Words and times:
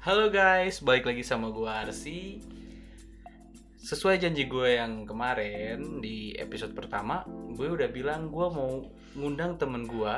Halo 0.00 0.32
guys, 0.32 0.80
balik 0.80 1.04
lagi 1.04 1.20
sama 1.20 1.52
gue 1.52 1.68
Arsi. 1.68 2.40
Sesuai 3.76 4.16
janji 4.16 4.48
gue 4.48 4.80
yang 4.80 5.04
kemarin 5.04 6.00
di 6.00 6.32
episode 6.40 6.72
pertama 6.72 7.20
Gue 7.52 7.68
udah 7.68 7.84
bilang 7.92 8.32
gue 8.32 8.48
mau 8.48 8.80
ngundang 9.12 9.60
temen 9.60 9.84
gue 9.84 10.14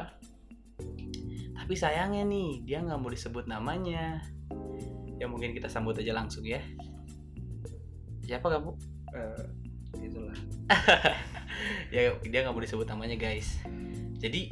Tapi 1.58 1.74
sayangnya 1.74 2.22
nih, 2.22 2.62
dia 2.62 2.78
nggak 2.78 2.94
mau 2.94 3.10
disebut 3.10 3.50
namanya. 3.50 4.22
Ya 5.18 5.26
mungkin 5.26 5.50
kita 5.50 5.66
sambut 5.66 5.98
aja 5.98 6.14
langsung 6.14 6.46
ya. 6.46 6.62
Siapa 8.22 8.54
kamu? 8.54 8.70
Eh, 9.18 9.44
itulah. 9.98 10.38
Ya 11.90 12.14
dia 12.22 12.46
nggak 12.46 12.54
mau 12.54 12.62
disebut 12.62 12.86
namanya 12.86 13.18
guys. 13.18 13.58
Jadi 14.22 14.46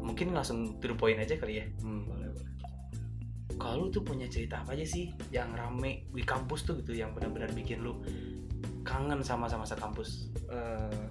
mungkin 0.00 0.32
langsung 0.32 0.80
to 0.80 0.88
the 0.88 0.96
point 0.96 1.20
aja 1.20 1.36
kali 1.36 1.60
ya. 1.60 1.68
Hmm, 1.84 2.08
kalau 3.58 3.86
lu 3.86 3.88
tuh 3.90 4.02
punya 4.02 4.26
cerita 4.26 4.62
apa 4.62 4.74
aja 4.74 4.86
sih 4.86 5.10
yang 5.30 5.54
rame 5.54 6.06
di 6.10 6.22
kampus 6.26 6.66
tuh 6.66 6.78
gitu 6.82 6.94
yang 6.96 7.14
benar-benar 7.14 7.50
bikin 7.54 7.82
lu 7.82 8.02
kangen 8.84 9.24
sama 9.24 9.48
sama 9.48 9.64
masa 9.64 9.76
kampus? 9.78 10.28
Eh, 10.50 11.04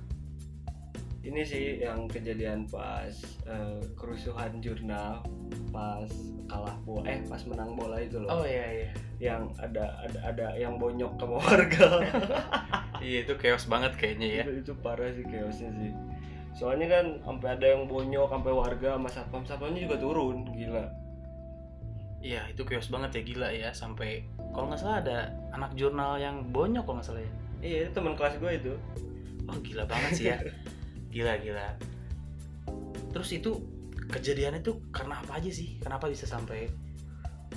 ini 1.24 1.42
sih 1.42 1.80
yang 1.80 2.06
kejadian 2.12 2.68
pas 2.68 3.16
eh, 3.48 3.82
kerusuhan 3.96 4.60
jurnal 4.60 5.24
pas 5.72 6.12
kalah 6.46 6.76
bola 6.86 7.08
eh 7.10 7.24
pas 7.26 7.42
menang 7.48 7.74
bola 7.74 7.98
itu 8.04 8.22
loh. 8.22 8.44
Iya 8.44 8.66
iya. 8.70 8.90
Yang 9.24 9.44
ada 9.58 9.86
ada 10.04 10.20
ada 10.28 10.48
yang 10.60 10.78
bonyok 10.78 11.18
sama 11.20 11.38
warga. 11.42 11.88
Iya 13.04 13.28
itu 13.28 13.36
chaos 13.36 13.68
banget 13.68 14.00
kayaknya 14.00 14.28
ya. 14.32 14.44
Itu, 14.48 14.64
itu 14.64 14.74
parah 14.80 15.12
sih 15.12 15.28
chaosnya 15.28 15.76
sih. 15.76 15.92
Soalnya 16.56 16.88
kan 16.88 17.06
sampai 17.20 17.60
ada 17.60 17.76
yang 17.76 17.84
bonyok 17.92 18.32
sampai 18.32 18.52
warga 18.56 18.96
sama 18.96 19.10
satpam 19.12 19.44
satpamnya 19.44 19.84
juga 19.84 20.00
turun 20.00 20.48
gila 20.56 21.03
iya 22.24 22.48
itu 22.48 22.64
chaos 22.64 22.88
banget 22.88 23.20
ya 23.20 23.22
gila 23.28 23.50
ya 23.52 23.70
sampai 23.76 24.24
kalau 24.56 24.72
nggak 24.72 24.80
salah 24.80 24.98
ada 25.04 25.18
anak 25.52 25.76
jurnal 25.76 26.16
yang 26.16 26.48
bonyok 26.56 26.88
kalau 26.88 26.98
nggak 26.98 27.08
salah 27.12 27.22
ya. 27.22 27.32
Iya 27.64 27.78
itu 27.88 27.92
teman 27.92 28.16
kelas 28.16 28.36
gue 28.40 28.52
itu. 28.56 28.74
Oh 29.52 29.58
gila 29.60 29.84
banget 29.84 30.12
sih 30.16 30.28
ya. 30.32 30.38
Gila 31.14 31.38
gila. 31.46 31.78
Terus 33.14 33.30
itu 33.38 33.62
kejadiannya 34.10 34.66
tuh 34.66 34.82
karena 34.90 35.22
apa 35.22 35.38
aja 35.38 35.52
sih? 35.54 35.78
Kenapa 35.78 36.10
bisa 36.10 36.26
sampai 36.26 36.66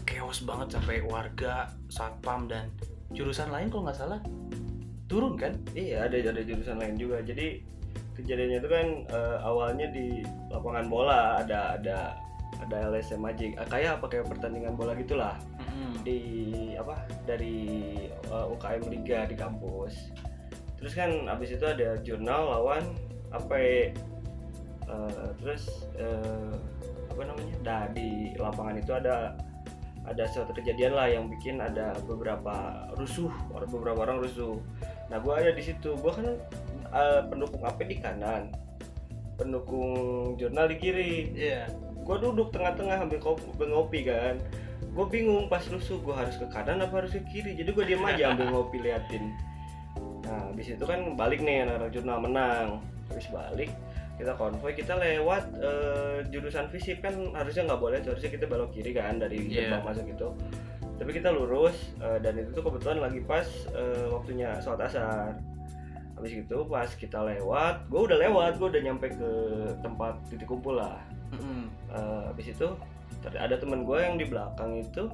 chaos 0.05 0.45
banget 0.45 0.77
sampai 0.77 1.01
warga 1.09 1.73
satpam 1.89 2.53
dan 2.53 2.69
jurusan 3.17 3.49
lain 3.49 3.73
kalau 3.73 3.89
nggak 3.89 3.97
salah 3.97 4.21
turun 5.09 5.41
kan? 5.41 5.57
Iya 5.73 6.05
ada 6.05 6.21
ada 6.21 6.43
jurusan 6.45 6.77
lain 6.77 7.01
juga. 7.01 7.25
Jadi 7.25 7.65
kejadiannya 8.21 8.59
itu 8.61 8.69
kan 8.69 8.87
eh, 9.09 9.39
awalnya 9.41 9.89
di 9.89 10.21
lapangan 10.53 10.87
bola 10.89 11.41
ada 11.41 11.81
ada 11.81 11.99
ada 12.63 12.89
LSM 12.89 13.23
aja 13.23 13.45
kayak 13.69 14.01
apa 14.01 14.07
kayak 14.09 14.27
pertandingan 14.33 14.75
bola 14.75 14.97
gitulah 14.97 15.37
di 16.07 16.21
apa 16.79 17.03
dari 17.27 17.59
eh, 18.09 18.47
UKM 18.55 18.83
Liga 18.89 19.27
di 19.27 19.37
kampus. 19.37 20.15
Terus 20.79 20.93
kan 20.95 21.11
abis 21.27 21.57
itu 21.57 21.67
ada 21.67 21.99
jurnal 22.01 22.53
lawan 22.53 22.85
apa 23.35 23.55
ya, 23.59 23.91
eh, 24.87 25.29
terus 25.43 25.91
eh, 25.99 26.55
apa 27.11 27.23
namanya? 27.27 27.57
Nah 27.67 27.83
di 27.91 28.33
lapangan 28.39 28.79
itu 28.79 28.93
ada 28.95 29.35
ada 30.07 30.23
suatu 30.31 30.55
kejadian 30.55 30.95
lah 30.95 31.11
yang 31.11 31.27
bikin 31.27 31.59
ada 31.59 31.99
beberapa 32.07 32.87
rusuh, 32.95 33.33
orang 33.51 33.71
beberapa 33.75 34.07
orang 34.07 34.23
rusuh. 34.23 34.55
Nah, 35.11 35.19
gue 35.19 35.35
ada 35.35 35.51
di 35.51 35.63
situ. 35.67 35.99
Gue 35.99 36.15
kan 36.15 36.39
eh, 36.95 37.21
pendukung 37.27 37.67
AP 37.67 37.91
di 37.91 37.99
kanan, 37.99 38.55
pendukung 39.35 40.39
jurnal 40.39 40.71
di 40.71 40.77
kiri. 40.79 41.35
iya 41.35 41.67
Gue 42.07 42.17
duduk 42.23 42.55
tengah-tengah 42.55 43.03
ambil 43.03 43.19
kopi, 43.19 43.43
ambil 43.59 43.69
ngopi 43.75 44.01
kan. 44.07 44.39
Gue 44.95 45.07
bingung 45.11 45.51
pas 45.51 45.61
rusuh, 45.67 45.99
gue 45.99 46.15
harus 46.15 46.39
ke 46.39 46.47
kanan 46.49 46.81
apa 46.81 47.03
harus 47.03 47.13
ke 47.13 47.23
kiri. 47.27 47.59
Jadi 47.59 47.75
gue 47.75 47.85
diam 47.85 48.07
aja 48.07 48.31
ambil 48.33 48.55
ngopi 48.55 48.79
liatin. 48.79 49.35
Nah, 50.23 50.51
habis 50.51 50.71
itu 50.71 50.85
kan 50.87 51.19
balik 51.19 51.43
nih 51.43 51.67
anak-anak 51.67 51.91
jurnal 51.91 52.19
menang. 52.23 52.69
Terus 53.11 53.27
balik, 53.31 53.71
kita 54.19 54.33
konvoy, 54.35 54.73
kita 54.75 54.95
lewat 54.99 55.45
eh, 55.59 56.19
jurusan 56.31 56.67
fisip 56.71 57.03
kan 57.03 57.15
harusnya 57.35 57.67
nggak 57.67 57.81
boleh, 57.83 57.99
harusnya 58.03 58.31
kita 58.31 58.47
belok 58.47 58.71
kiri 58.75 58.91
kan 58.95 59.19
dari 59.19 59.47
Iya. 59.47 59.71
gerbang 59.77 59.85
masuk 59.87 60.07
itu. 60.11 60.29
Tapi 60.97 61.11
kita 61.13 61.29
lurus 61.29 61.77
eh, 62.01 62.19
dan 62.23 62.39
itu 62.41 62.51
tuh 62.57 62.65
kebetulan 62.65 62.99
lagi 63.03 63.21
pas 63.23 63.47
eh, 63.75 64.07
waktunya 64.11 64.57
sholat 64.63 64.87
asar. 64.91 65.37
Habis 66.17 66.33
itu 66.49 66.57
pas 66.65 66.89
kita 66.89 67.21
lewat, 67.21 67.93
gue 67.93 68.01
udah 68.09 68.17
lewat, 68.17 68.53
gue 68.57 68.69
udah 68.73 68.83
nyampe 68.83 69.13
ke 69.13 69.31
tempat 69.85 70.17
titik 70.33 70.49
kumpul 70.49 70.81
lah. 70.81 70.97
Mm-mm. 71.35 71.67
Eh, 71.91 72.23
habis 72.31 72.47
itu 72.53 72.69
ada 73.27 73.55
temen 73.59 73.83
gue 73.83 73.99
yang 73.99 74.15
di 74.15 74.27
belakang 74.29 74.79
itu 74.79 75.11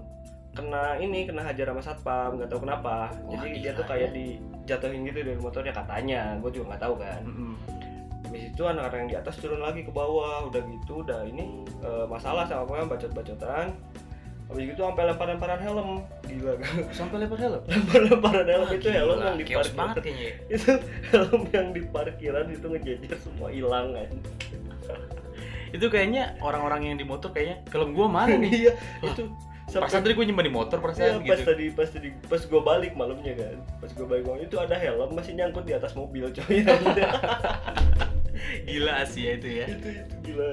kena 0.52 1.00
ini 1.00 1.24
kena 1.24 1.40
hajar 1.48 1.72
sama 1.72 1.80
satpam 1.80 2.36
nggak 2.36 2.50
tahu 2.52 2.68
kenapa. 2.68 3.08
Wah, 3.24 3.40
jadi 3.40 3.48
dia 3.56 3.72
tuh 3.72 3.86
kayak 3.88 4.12
ya. 4.12 4.16
dijatuhin 4.16 5.08
gitu 5.08 5.18
dari 5.24 5.40
motornya 5.40 5.72
katanya. 5.72 6.36
Gue 6.44 6.50
juga 6.52 6.76
nggak 6.76 6.82
tahu 6.82 6.94
kan. 7.00 7.22
Mm-mm. 7.24 7.54
habis 8.32 8.48
itu 8.48 8.64
anak-anak 8.64 8.96
yang 8.96 9.10
di 9.12 9.16
atas 9.20 9.34
turun 9.44 9.60
lagi 9.60 9.84
ke 9.84 9.92
bawah 9.92 10.48
udah 10.48 10.64
gitu 10.64 11.04
udah 11.04 11.20
ini 11.28 11.68
eh, 11.84 12.04
masalah 12.08 12.44
sama 12.48 12.68
gue 12.68 12.84
bacot-bacotan. 12.88 13.72
Habis 14.52 14.64
gitu 14.76 14.80
sampai 14.84 15.08
lempar-lemparan 15.08 15.60
helm. 15.64 15.90
Gila. 16.28 16.52
Sampai 16.96 17.24
lebar 17.24 17.40
helm? 17.40 17.62
Lempar-lemparan 17.64 18.46
helm 18.48 18.68
itu 18.76 18.88
helm 18.92 19.16
gila, 19.16 19.24
yang 19.24 19.36
di 19.40 19.44
parkiran. 19.48 19.96
ya. 20.04 20.32
itu 20.56 20.72
helm 21.08 21.42
yang 21.48 21.68
di 21.72 21.82
parkiran 21.88 22.46
itu 22.52 22.66
ngejejer 22.68 23.16
semua 23.16 23.48
hilang 23.48 23.96
kan 23.96 24.08
itu 25.72 25.86
kayaknya 25.88 26.36
orang-orang 26.44 26.92
yang 26.92 26.96
di 27.00 27.04
motor 27.08 27.32
kayaknya 27.32 27.64
helm 27.72 27.96
gua 27.96 28.06
mana 28.06 28.36
nih. 28.36 28.52
Iya 28.52 28.72
itu 29.00 29.32
perasaan 29.72 30.04
tadi 30.04 30.12
gua 30.12 30.24
nyimpan 30.28 30.44
di 30.44 30.52
motor 30.52 30.76
Iya, 30.78 30.84
perasaan 30.84 31.12
pas 31.24 31.38
gitu. 31.40 31.48
tadi 31.48 31.66
pas 31.72 31.88
tadi 31.88 32.08
pas 32.28 32.42
gue 32.44 32.60
balik 32.60 32.92
malamnya 32.92 33.32
kan. 33.40 33.56
Pas 33.80 33.90
gue 33.90 34.06
balik 34.06 34.24
malam 34.28 34.40
itu 34.44 34.56
ada 34.60 34.76
helm 34.76 35.10
masih 35.16 35.32
nyangkut 35.32 35.64
di 35.64 35.72
atas 35.72 35.96
mobil 35.96 36.28
coy. 36.28 36.60
Gila 38.68 38.92
Asia 39.00 39.40
itu 39.40 39.48
ya. 39.48 39.66
Itu 39.68 39.88
itu 39.88 40.14
gila. 40.28 40.48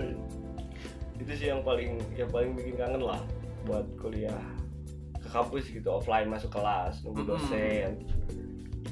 Itu 1.19 1.31
sih 1.35 1.47
yang 1.51 1.61
paling 1.67 1.99
yang 2.15 2.31
paling 2.31 2.55
bikin 2.55 2.79
kangen 2.79 3.03
lah 3.03 3.19
buat 3.67 3.83
kuliah 3.99 4.39
ke 5.19 5.27
kampus 5.27 5.67
gitu 5.67 5.91
offline 5.91 6.31
masuk 6.31 6.55
kelas 6.55 7.03
nunggu 7.03 7.27
dosen. 7.27 8.07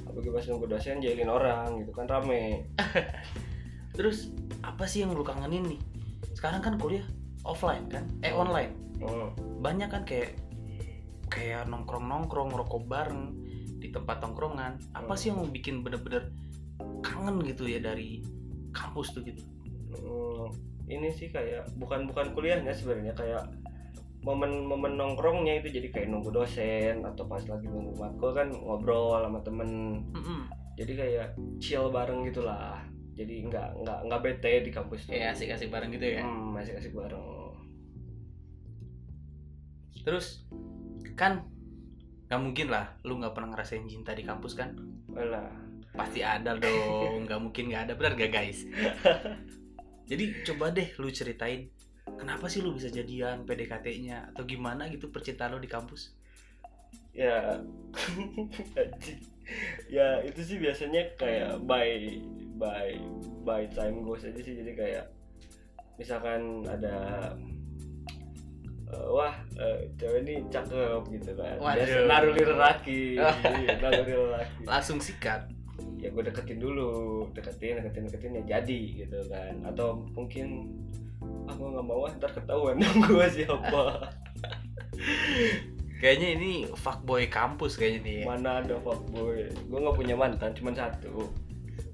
Apalagi 0.03 0.29
pas 0.33 0.43
nunggu 0.51 0.67
dosen 0.67 0.99
jailin 0.99 1.31
orang 1.31 1.79
gitu 1.79 1.95
kan 1.95 2.03
rame. 2.09 2.67
Terus 3.97 4.33
apa 4.59 4.83
sih 4.89 5.07
yang 5.07 5.15
lu 5.15 5.23
kangenin 5.23 5.63
nih 5.63 5.79
sekarang 6.37 6.61
kan 6.61 6.77
kuliah 6.77 7.01
offline 7.41 7.89
kan 7.89 8.05
eh 8.21 8.29
online 8.29 8.73
Hmm. 8.97 9.29
banyak 9.61 9.89
kan 9.89 10.01
kayak 10.03 10.37
kayak 11.27 11.65
nongkrong 11.65 12.05
nongkrong 12.05 12.49
rokok 12.49 12.85
bareng 12.85 13.29
di 13.77 13.89
tempat 13.89 14.17
tongkrongan 14.19 14.77
apa 14.91 15.05
Hmm. 15.07 15.19
sih 15.19 15.29
yang 15.29 15.45
bikin 15.47 15.81
bener-bener 15.81 16.33
kangen 16.99 17.41
gitu 17.41 17.65
ya 17.65 17.77
dari 17.77 18.21
kampus 18.71 19.13
tuh 19.13 19.21
gitu 19.21 19.41
Hmm, 19.87 20.49
ini 20.85 21.09
sih 21.09 21.29
kayak 21.29 21.73
bukan 21.75 22.05
bukan 22.05 22.33
kuliahnya 22.33 22.73
sebenarnya 22.73 23.13
kayak 23.13 23.43
momen-momen 24.19 24.93
nongkrongnya 24.93 25.61
itu 25.61 25.71
jadi 25.71 25.87
kayak 25.89 26.07
nunggu 26.09 26.33
dosen 26.33 27.05
atau 27.05 27.23
pas 27.23 27.39
lagi 27.39 27.65
nunggu 27.65 27.95
matkul 27.95 28.33
kan 28.33 28.49
ngobrol 28.49 29.13
sama 29.15 29.39
temen 29.39 29.69
Mm-mm. 30.11 30.41
jadi 30.75 30.93
kayak 30.93 31.27
chill 31.57 31.87
bareng 31.87 32.25
gitulah 32.25 32.81
jadi 33.17 33.35
nggak 33.49 33.69
nggak 33.81 33.99
nggak 34.05 34.21
bete 34.21 34.53
di 34.61 34.71
kampus 34.71 35.09
tuh. 35.09 35.17
Kayak 35.17 35.33
asik-asik 35.33 35.73
bareng 35.73 35.89
gitu 35.89 36.05
ya? 36.05 36.21
Hmm, 36.21 36.53
masih 36.53 36.77
asik 36.77 36.93
bareng. 36.93 37.57
Terus 40.05 40.45
kan 41.17 41.41
nggak 42.29 42.41
mungkin 42.43 42.67
lah 42.69 42.93
lu 43.01 43.17
nggak 43.17 43.33
pernah 43.33 43.57
ngerasain 43.57 43.89
cinta 43.89 44.13
di 44.13 44.21
kampus 44.21 44.53
kan? 44.53 44.77
Walah. 45.09 45.65
pasti 45.97 46.21
ada 46.21 46.53
dong 46.53 47.25
nggak 47.25 47.41
mungkin 47.41 47.73
nggak 47.73 47.89
ada. 47.89 47.93
Benar 47.97 48.13
gak 48.13 48.29
guys? 48.29 48.69
Jadi 50.13 50.45
coba 50.45 50.69
deh 50.69 50.93
lu 51.01 51.09
ceritain 51.09 51.73
kenapa 52.05 52.45
sih 52.45 52.61
lu 52.61 52.77
bisa 52.77 52.93
jadian 52.93 53.49
PDKT-nya 53.49 54.29
atau 54.31 54.45
gimana 54.45 54.85
gitu 54.93 55.09
percintaan 55.09 55.57
lu 55.57 55.59
di 55.59 55.67
kampus? 55.67 56.13
Ya. 57.17 57.57
Ya 59.87 60.19
itu 60.27 60.43
sih 60.43 60.59
biasanya 60.59 61.07
kayak 61.15 61.63
by 61.63 62.19
by 62.57 62.97
by 63.45 63.69
time 63.71 64.03
goes 64.03 64.25
aja 64.25 64.41
sih. 64.41 64.57
Jadi 64.57 64.73
kayak 64.73 65.05
misalkan 65.97 66.65
ada 66.65 66.97
eh, 68.93 69.07
wah 69.09 69.33
eh, 69.57 69.89
cewek 69.97 70.25
ini 70.25 70.35
cakep 70.49 71.01
gitu 71.13 71.31
kan. 71.37 71.57
Waduh. 71.61 71.77
biasa 71.77 71.97
naruli 72.05 72.41
lelaki. 72.43 73.01
Langsung 74.65 74.99
sikat. 75.01 75.49
Ya 76.01 76.09
gue 76.13 76.23
deketin 76.25 76.59
dulu. 76.61 77.25
Deketin 77.33 77.81
deketin 77.81 78.03
deketin 78.09 78.37
ya 78.41 78.43
jadi 78.57 78.81
gitu 79.05 79.19
kan. 79.29 79.53
Atau 79.65 80.05
mungkin 80.13 80.73
ah 81.47 81.53
gue 81.55 81.69
nggak 81.73 81.85
mau 81.87 82.05
ah, 82.05 82.13
ntar 82.19 82.31
ketahuan 82.33 82.77
dong 82.81 82.99
gue 83.05 83.25
siapa. 83.31 83.83
Kayaknya 85.97 86.37
ini 86.37 86.51
fuckboy 86.77 87.25
kampus 87.25 87.73
kayaknya 87.73 87.99
nih. 88.05 88.21
Mana 88.21 88.61
ada 88.61 88.77
fuckboy. 88.85 89.49
Gue 89.49 89.79
nggak 89.81 89.97
punya 89.97 90.13
mantan 90.13 90.53
cuma 90.53 90.69
satu 90.69 91.25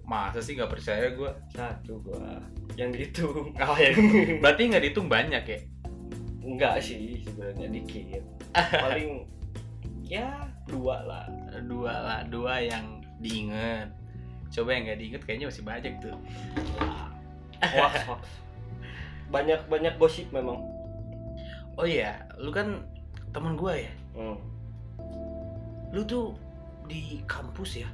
masa 0.04 0.44
sih 0.44 0.60
nggak 0.60 0.72
percaya 0.72 1.16
gue 1.16 1.32
satu 1.56 2.04
gue 2.04 2.28
yang 2.76 2.92
dihitung. 2.92 3.56
Oh 3.64 3.78
ya 3.80 3.96
berarti 4.44 4.62
nggak 4.72 4.84
dihitung 4.84 5.08
banyak 5.08 5.44
ya? 5.48 5.60
Enggak 6.44 6.84
sih 6.84 7.24
sebenarnya 7.24 7.68
dikit. 7.72 8.24
Paling 8.84 9.28
ya 10.04 10.48
dua 10.68 11.04
lah. 11.08 11.26
Dua 11.64 11.94
lah 11.94 12.20
dua 12.28 12.60
yang 12.60 13.00
diinget. 13.24 13.88
Coba 14.52 14.70
yang 14.76 14.84
nggak 14.92 15.00
diinget 15.00 15.22
kayaknya 15.24 15.48
masih 15.50 15.64
banyak 15.64 15.94
tuh. 16.04 16.16
Hoax 17.64 17.96
hoax. 18.06 18.24
Banyak 19.32 19.62
banyak 19.72 19.96
gosip 19.96 20.28
memang. 20.36 20.60
Oh 21.80 21.88
iya 21.88 22.22
lu 22.38 22.52
kan 22.52 22.84
teman 23.34 23.56
gua 23.58 23.80
ya? 23.80 23.94
Hmm. 24.14 24.38
lu 25.94 26.02
tuh 26.06 26.34
di 26.90 27.22
kampus 27.30 27.86
ya. 27.86 27.90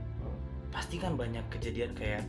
Pasti 0.70 1.02
kan 1.02 1.18
banyak 1.18 1.44
kejadian 1.50 1.94
kayak 1.98 2.26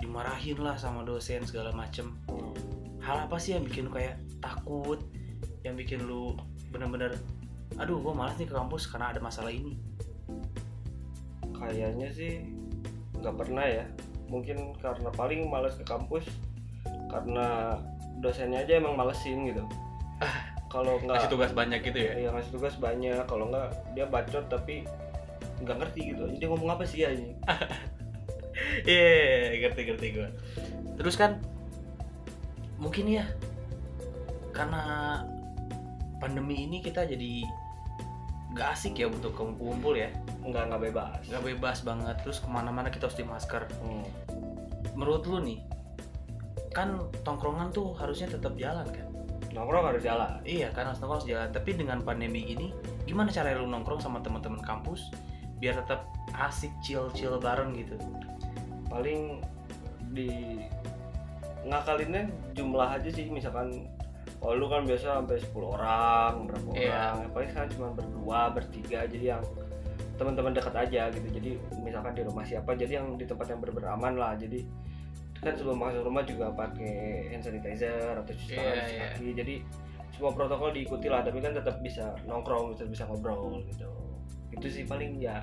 dimarahin 0.00 0.60
lah 0.60 0.76
sama 0.76 1.00
dosen 1.04 1.44
segala 1.48 1.72
macem. 1.72 2.12
Hal 3.00 3.28
apa 3.28 3.36
sih 3.40 3.56
yang 3.56 3.64
bikin 3.64 3.88
lu 3.88 3.92
kayak 3.92 4.20
takut? 4.40 5.00
Yang 5.64 5.74
bikin 5.84 6.00
lu 6.04 6.36
bener-bener 6.72 7.16
aduh 7.80 7.98
gua 7.98 8.14
malas 8.14 8.36
nih 8.36 8.46
ke 8.46 8.54
kampus 8.54 8.86
karena 8.88 9.16
ada 9.16 9.20
masalah 9.20 9.52
ini. 9.52 9.80
Kayaknya 11.56 12.08
sih 12.12 12.44
nggak 13.20 13.34
pernah 13.36 13.64
ya. 13.64 13.84
Mungkin 14.28 14.76
karena 14.80 15.08
paling 15.12 15.48
males 15.48 15.76
ke 15.76 15.84
kampus 15.84 16.28
karena 17.08 17.78
dosennya 18.20 18.64
aja 18.64 18.80
emang 18.80 18.96
malesin 18.96 19.48
gitu. 19.48 19.64
Kalau 20.72 20.98
kasih 20.98 21.06
nggak 21.06 21.30
tugas 21.30 21.52
banyak 21.54 21.80
gitu 21.86 21.98
ya? 22.02 22.12
Ya 22.18 22.28
ngasih 22.34 22.52
tugas 22.58 22.74
banyak. 22.76 23.24
Kalau 23.30 23.46
nggak 23.48 23.94
dia 23.94 24.04
bacot 24.10 24.44
tapi 24.50 24.82
nggak 25.62 25.76
ngerti 25.78 26.00
gitu 26.14 26.26
jadi 26.30 26.38
dia 26.40 26.48
ngomong 26.50 26.70
apa 26.74 26.84
sih 26.88 27.06
ya 27.06 27.14
ini 27.14 27.36
Iya, 28.86 29.66
ngerti 29.66 29.80
ngerti 29.86 30.06
gue. 30.14 30.28
Terus 30.98 31.14
kan 31.18 31.42
mungkin 32.78 33.06
ya 33.06 33.26
karena 34.54 34.82
pandemi 36.22 36.66
ini 36.66 36.78
kita 36.82 37.06
jadi 37.06 37.42
nggak 38.54 38.68
asik 38.70 39.02
ya 39.02 39.10
untuk 39.10 39.34
kumpul-kumpul 39.34 39.98
ya, 39.98 40.14
nggak 40.46 40.70
nggak 40.70 40.82
bebas 40.90 41.22
nggak 41.26 41.44
bebas 41.54 41.78
banget. 41.82 42.16
Terus 42.22 42.38
ke 42.38 42.48
mana-mana 42.48 42.88
kita 42.90 43.10
harus 43.10 43.18
di 43.18 43.26
masker. 43.26 43.66
Hmm. 43.82 44.06
Menurut 44.94 45.26
lu 45.26 45.42
nih, 45.42 45.58
kan 46.70 47.10
tongkrongan 47.26 47.74
tuh 47.74 47.98
harusnya 47.98 48.30
tetap 48.30 48.54
jalan 48.54 48.86
kan? 48.86 49.10
nongkrong 49.54 49.86
harus 49.86 50.02
jalan 50.02 50.42
Iya, 50.42 50.74
kan 50.74 50.90
harus 50.90 50.98
nongkrong 50.98 51.22
harus 51.22 51.30
jalan. 51.30 51.48
Tapi 51.54 51.78
dengan 51.78 52.02
pandemi 52.02 52.42
ini, 52.42 52.74
gimana 53.06 53.30
cara 53.30 53.54
lu 53.54 53.70
nongkrong 53.70 54.02
sama 54.02 54.18
teman-teman 54.18 54.58
kampus 54.58 55.14
biar 55.64 55.80
tetap 55.80 56.04
asik 56.36 56.68
chill-chill 56.84 57.40
bareng 57.40 57.72
gitu? 57.72 57.96
paling 58.92 59.40
di 60.12 60.60
ngakalinnya 61.64 62.28
jumlah 62.52 63.00
aja 63.00 63.08
sih 63.08 63.26
misalkan 63.32 63.88
kalau 64.38 64.60
lu 64.60 64.66
kan 64.68 64.84
biasa 64.84 65.24
sampai 65.24 65.40
10 65.40 65.56
orang 65.64 66.32
berapa 66.44 66.68
Iya. 66.76 66.92
orang 66.92 67.14
ya 67.24 67.28
paling 67.32 67.48
sekarang 67.48 67.70
cuma 67.72 67.88
berdua 67.96 68.40
bertiga 68.52 69.08
jadi 69.08 69.24
yang 69.34 69.42
teman-teman 70.20 70.52
dekat 70.54 70.74
aja 70.76 71.08
gitu 71.10 71.28
jadi 71.32 71.50
misalkan 71.80 72.12
di 72.14 72.22
rumah 72.22 72.44
siapa 72.44 72.76
jadi 72.76 73.02
yang 73.02 73.16
di 73.16 73.24
tempat 73.26 73.50
yang 73.50 73.58
bener-bener 73.58 73.90
aman 73.96 74.14
lah 74.14 74.32
jadi 74.36 74.62
kan 75.42 75.56
sebelum 75.58 75.80
masuk 75.80 76.04
rumah 76.06 76.22
juga 76.22 76.52
pakai 76.54 77.32
hand 77.34 77.42
sanitizer 77.42 78.14
atau 78.14 78.30
cuci 78.30 78.54
tangan 78.54 78.76
cuci 78.78 78.94
iya. 78.94 79.02
kaki 79.10 79.26
jadi 79.34 79.54
semua 80.14 80.30
protokol 80.30 80.70
diikuti 80.70 81.10
lah 81.10 81.26
tapi 81.26 81.42
kan 81.42 81.50
tetap 81.56 81.82
bisa 81.82 82.14
nongkrong 82.28 82.76
bisa 82.76 82.84
bisa 82.86 83.02
ngobrol 83.10 83.58
gitu 83.66 83.90
itu 84.54 84.66
sih 84.70 84.84
paling 84.86 85.18
ya 85.18 85.42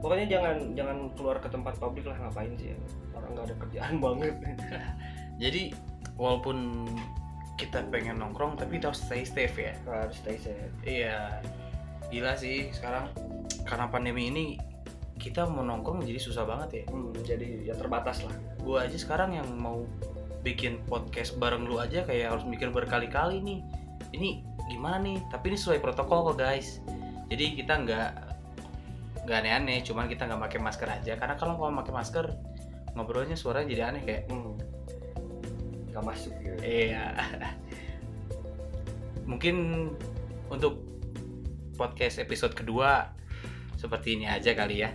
pokoknya 0.00 0.26
jangan 0.28 0.56
jangan 0.76 0.96
keluar 1.16 1.36
ke 1.40 1.48
tempat 1.48 1.74
publik 1.80 2.04
lah 2.04 2.16
ngapain 2.20 2.52
sih 2.60 2.72
ya. 2.72 2.76
orang 3.16 3.30
nggak 3.32 3.46
ada 3.48 3.56
kerjaan 3.64 3.94
banget 4.04 4.34
Jadi 5.36 5.76
walaupun 6.16 6.88
kita 7.60 7.84
pengen 7.92 8.20
nongkrong 8.20 8.56
tapi 8.56 8.80
kita 8.80 8.92
harus 8.92 9.00
stay 9.04 9.24
safe 9.24 9.56
ya. 9.56 9.72
harus 9.84 10.16
stay 10.20 10.36
safe 10.40 10.72
Iya. 10.84 11.40
Gila 12.08 12.36
sih 12.38 12.70
sekarang 12.72 13.12
karena 13.66 13.90
pandemi 13.90 14.30
ini 14.30 14.44
kita 15.16 15.48
mau 15.48 15.64
nongkrong 15.64 16.04
jadi 16.04 16.20
susah 16.20 16.44
banget 16.44 16.68
ya. 16.72 16.84
Hmm, 16.92 17.12
jadi 17.24 17.72
ya 17.72 17.74
terbatas 17.74 18.20
lah 18.24 18.36
Gua 18.60 18.84
aja 18.84 18.96
sekarang 18.96 19.36
yang 19.36 19.48
mau 19.56 19.84
bikin 20.44 20.78
podcast 20.86 21.34
bareng 21.40 21.66
lu 21.66 21.80
aja 21.82 22.06
kayak 22.06 22.36
harus 22.36 22.44
mikir 22.46 22.70
berkali-kali 22.70 23.42
nih. 23.42 23.60
Ini 24.14 24.28
gimana 24.70 25.02
nih? 25.02 25.18
Tapi 25.32 25.52
ini 25.52 25.58
sesuai 25.58 25.82
protokol 25.82 26.32
kok 26.32 26.36
guys. 26.38 26.78
Jadi 27.26 27.58
kita 27.58 27.82
nggak 27.82 28.10
nggak 29.26 29.42
aneh-aneh, 29.42 29.82
cuman 29.82 30.06
kita 30.06 30.30
nggak 30.30 30.40
pakai 30.46 30.58
masker 30.62 30.88
aja. 30.88 31.12
Karena 31.18 31.34
kalau 31.34 31.58
mau 31.58 31.82
pakai 31.82 31.92
masker 31.92 32.26
ngobrolnya 32.96 33.36
suaranya 33.36 33.68
jadi 33.68 33.82
aneh 33.92 34.02
kayak 34.06 34.22
hmm. 34.32 34.54
nggak 35.92 36.04
masuk 36.06 36.32
gitu 36.40 36.56
Iya. 36.64 37.12
Mungkin 39.30 39.90
untuk 40.48 40.80
podcast 41.74 42.22
episode 42.22 42.54
kedua 42.56 43.12
seperti 43.76 44.16
ini 44.16 44.30
aja 44.30 44.54
kali 44.56 44.80
ya. 44.80 44.94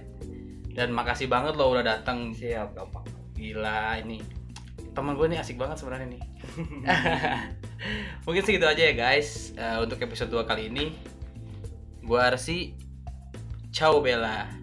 Dan 0.71 0.95
makasih 0.95 1.27
banget 1.27 1.59
lo 1.59 1.69
udah 1.69 1.83
datang. 1.83 2.31
siap 2.31 2.73
gampang 2.73 3.05
Gila 3.35 3.99
ini. 4.01 4.23
Temen 4.91 5.13
gue 5.15 5.27
nih 5.29 5.39
asik 5.43 5.59
banget 5.59 5.83
sebenarnya 5.83 6.17
nih. 6.17 6.23
Mungkin 8.25 8.43
segitu 8.47 8.65
aja 8.65 8.81
ya 8.81 8.93
guys. 8.95 9.51
Eh, 9.53 9.77
untuk 9.83 9.99
episode 9.99 10.31
2 10.31 10.47
kali 10.47 10.71
ini. 10.71 10.95
Gua 12.01 12.31
Arsi. 12.33 12.80
Ciao 13.71 14.01
Bella. 14.01 14.60